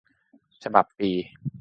[0.63, 1.09] ฉบับปี